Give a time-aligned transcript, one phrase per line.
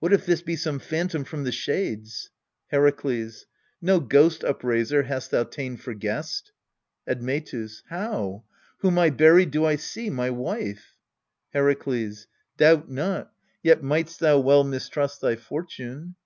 [0.00, 2.30] What if this be some phantom from the shades?
[2.72, 3.46] Herakles.
[3.80, 6.50] No ghost upraiser hast thou ta'en for guest.
[7.06, 7.84] Admetus.
[7.88, 8.42] How?
[8.78, 10.96] whom I buried do I see my wife?
[11.54, 12.26] Herakles.
[12.56, 16.16] Doubt not: yet might'st thou well mistrust thy fortune.